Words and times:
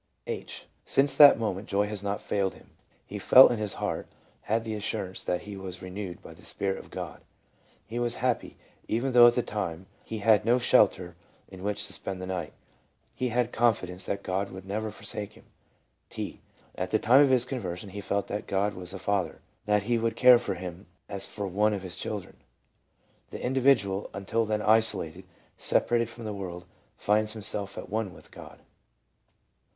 H.:" 0.25 0.65
Since 0.83 1.13
that 1.17 1.37
moment 1.37 1.67
joy 1.67 1.85
has 1.85 2.01
not 2.01 2.19
failed 2.19 2.55
him. 2.55 2.71
He 3.05 3.19
felt 3.19 3.49
God 3.49 3.53
in 3.53 3.59
his 3.59 3.75
heart, 3.75 4.07
had 4.49 4.63
the 4.63 4.73
assurance 4.73 5.23
that 5.23 5.41
he 5.41 5.55
was 5.55 5.83
renewed 5.83 6.23
by 6.23 6.33
the 6.33 6.43
Spirit 6.43 6.79
of 6.79 6.89
God. 6.89 7.21
He 7.85 7.99
was 7.99 8.15
happy, 8.15 8.57
even 8.87 9.11
though 9.11 9.27
at 9.27 9.35
the 9.35 9.43
time 9.43 9.85
he 10.03 10.17
had 10.17 10.43
no 10.43 10.57
shelter 10.57 11.15
in 11.49 11.61
which 11.61 11.85
to 11.85 11.93
spend 11.93 12.19
the 12.19 12.25
night. 12.25 12.53
He 13.13 13.29
had 13.29 13.51
confidence 13.51 14.07
that 14.07 14.23
God 14.23 14.49
would 14.49 14.65
never 14.65 14.89
forsake 14.89 15.33
him." 15.33 15.45
T.: 16.09 16.41
"At 16.73 16.89
the 16.89 16.97
time 16.97 17.21
of 17.21 17.29
his 17.29 17.45
conversion 17.45 17.89
he 17.89 18.01
felt 18.01 18.25
that 18.25 18.47
God 18.47 18.73
was 18.73 18.93
a 18.93 18.97
Father, 18.97 19.39
that 19.67 19.83
He 19.83 19.99
would 19.99 20.15
care 20.15 20.39
for 20.39 20.55
him 20.55 20.87
as 21.09 21.27
for 21.27 21.45
one 21.45 21.73
of 21.75 21.83
His 21.83 21.95
children." 21.95 22.37
The 23.29 23.39
indi 23.39 23.61
vidual, 23.61 24.09
until 24.15 24.45
then 24.45 24.63
isolated, 24.63 25.25
separated 25.57 26.09
from 26.09 26.25
the 26.25 26.33
world, 26.33 26.65
finds 26.97 27.33
himself 27.33 27.77
at 27.77 27.87
one 27.87 28.15
with 28.15 28.31
God. 28.31 28.61